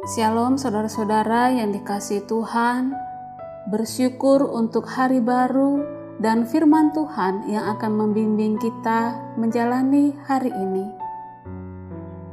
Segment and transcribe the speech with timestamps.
[0.00, 2.96] Shalom saudara-saudara yang dikasih Tuhan,
[3.68, 5.84] bersyukur untuk hari baru
[6.16, 10.88] dan firman Tuhan yang akan membimbing kita menjalani hari ini.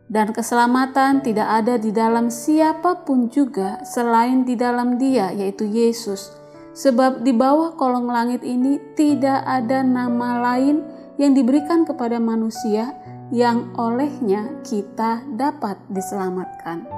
[0.09, 6.33] Dan keselamatan tidak ada di dalam siapa pun juga selain di dalam Dia, yaitu Yesus.
[6.73, 10.81] Sebab di bawah kolong langit ini tidak ada nama lain
[11.21, 12.93] yang diberikan kepada manusia
[13.29, 16.89] yang olehnya kita dapat diselamatkan.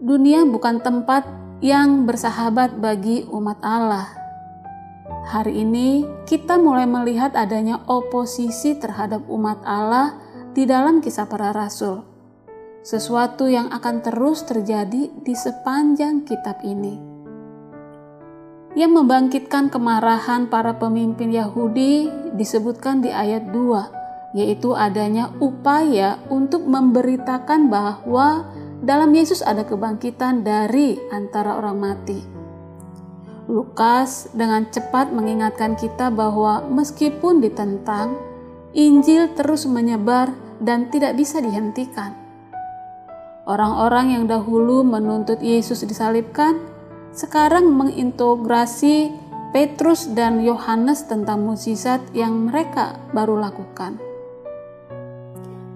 [0.00, 1.28] Dunia bukan tempat
[1.60, 4.25] yang bersahabat bagi umat Allah.
[5.06, 10.18] Hari ini kita mulai melihat adanya oposisi terhadap umat Allah
[10.54, 12.02] di dalam kisah para rasul.
[12.86, 16.98] Sesuatu yang akan terus terjadi di sepanjang kitab ini.
[18.78, 22.06] Yang membangkitkan kemarahan para pemimpin Yahudi
[22.38, 28.46] disebutkan di ayat 2, yaitu adanya upaya untuk memberitakan bahwa
[28.84, 32.35] dalam Yesus ada kebangkitan dari antara orang mati.
[33.46, 38.18] Lukas dengan cepat mengingatkan kita bahwa meskipun ditentang,
[38.74, 42.10] Injil terus menyebar dan tidak bisa dihentikan.
[43.46, 46.58] Orang-orang yang dahulu menuntut Yesus disalibkan,
[47.14, 49.14] sekarang mengintegrasi
[49.54, 54.02] Petrus dan Yohanes tentang mukjizat yang mereka baru lakukan.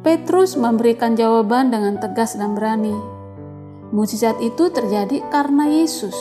[0.03, 2.97] Petrus memberikan jawaban dengan tegas dan berani.
[3.95, 6.17] Mujizat itu terjadi karena Yesus.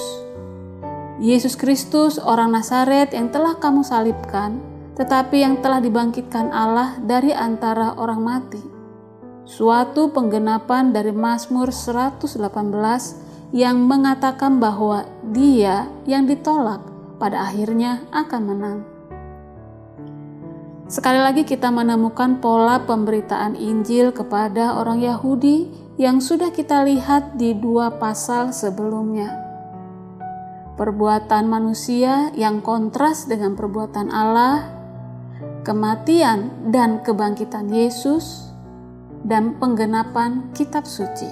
[1.20, 4.64] Yesus Kristus, orang Nazaret yang telah kamu salibkan,
[4.96, 8.64] tetapi yang telah dibangkitkan Allah dari antara orang mati.
[9.44, 12.40] Suatu penggenapan dari Mazmur 118
[13.52, 15.04] yang mengatakan bahwa
[15.36, 16.80] Dia yang ditolak
[17.20, 18.80] pada akhirnya akan menang.
[20.88, 25.68] Sekali lagi kita menemukan pola pemberitaan Injil kepada orang Yahudi
[26.00, 29.49] yang sudah kita lihat di dua pasal sebelumnya.
[30.80, 34.64] Perbuatan manusia yang kontras dengan perbuatan Allah,
[35.68, 38.48] kematian dan kebangkitan Yesus,
[39.28, 41.28] dan penggenapan kitab suci.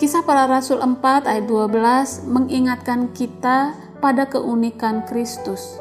[0.00, 5.76] Kisah para Rasul 4 ayat 12 mengingatkan kita pada keunikan Kristus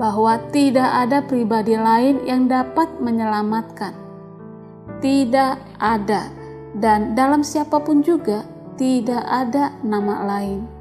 [0.00, 3.92] bahwa tidak ada pribadi lain yang dapat menyelamatkan.
[5.04, 6.32] Tidak ada,
[6.72, 8.48] dan dalam siapa pun juga
[8.80, 10.77] tidak ada nama lain.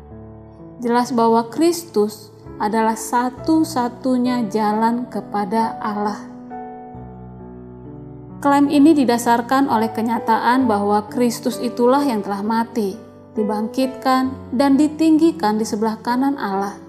[0.81, 6.19] Jelas bahwa Kristus adalah satu-satunya jalan kepada Allah.
[8.37, 12.93] Klaim ini didasarkan oleh kenyataan bahwa Kristus itulah yang telah mati,
[13.33, 16.87] dibangkitkan, dan ditinggikan di sebelah kanan Allah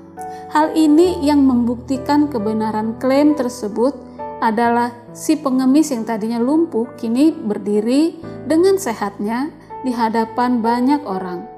[0.49, 3.93] Hal ini yang membuktikan kebenaran klaim tersebut
[4.41, 8.17] adalah si pengemis yang tadinya lumpuh kini berdiri
[8.49, 9.53] dengan sehatnya
[9.85, 11.58] di hadapan banyak orang.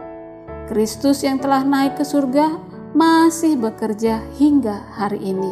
[0.71, 2.63] Kristus yang telah naik ke surga
[2.95, 5.51] masih bekerja hingga hari ini.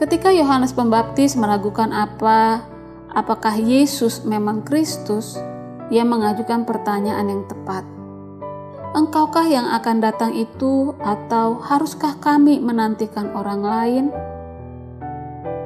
[0.00, 2.64] Ketika Yohanes Pembaptis meragukan apa
[3.12, 5.36] apakah Yesus memang Kristus,
[5.92, 7.84] ia mengajukan pertanyaan yang tepat
[8.92, 14.04] Engkaukah yang akan datang itu, atau haruskah kami menantikan orang lain?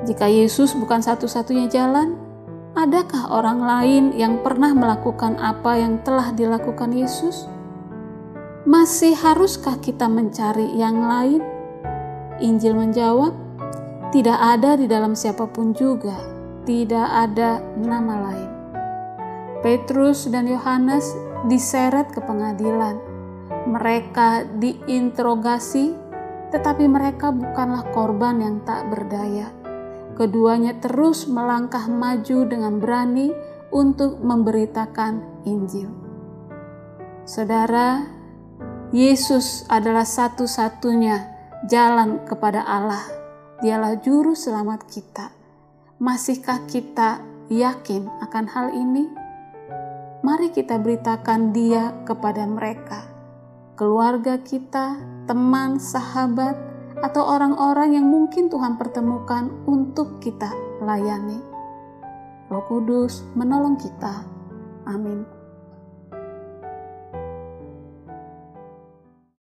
[0.06, 2.14] Jika Yesus bukan satu-satunya jalan,
[2.76, 7.48] adakah orang lain yang pernah melakukan apa yang telah dilakukan Yesus?
[8.68, 11.40] Masih haruskah kita mencari yang lain?
[12.36, 13.32] Injil menjawab,
[14.12, 16.20] "Tidak ada di dalam siapa pun juga,
[16.68, 18.50] tidak ada nama lain."
[19.64, 21.16] Petrus dan Yohanes
[21.48, 23.16] diseret ke pengadilan
[23.66, 25.90] mereka diinterogasi,
[26.54, 29.50] tetapi mereka bukanlah korban yang tak berdaya.
[30.16, 33.30] Keduanya terus melangkah maju dengan berani
[33.68, 35.92] untuk memberitakan Injil.
[37.28, 38.08] Saudara,
[38.96, 41.16] Yesus adalah satu-satunya
[41.68, 43.04] jalan kepada Allah.
[43.60, 45.36] Dialah juru selamat kita.
[46.00, 47.20] Masihkah kita
[47.52, 49.04] yakin akan hal ini?
[50.24, 53.16] Mari kita beritakan Dia kepada mereka
[53.76, 54.96] keluarga kita,
[55.28, 56.56] teman, sahabat,
[57.04, 60.48] atau orang-orang yang mungkin Tuhan pertemukan untuk kita
[60.80, 61.40] layani.
[62.48, 64.22] Roh Kudus menolong kita.
[64.86, 65.35] Amin.